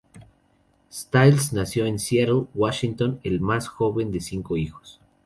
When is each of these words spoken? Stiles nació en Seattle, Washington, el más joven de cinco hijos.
Stiles 0.91 1.53
nació 1.53 1.85
en 1.85 1.99
Seattle, 1.99 2.47
Washington, 2.55 3.19
el 3.23 3.39
más 3.39 3.67
joven 3.67 4.11
de 4.11 4.19
cinco 4.19 4.57
hijos. 4.57 4.99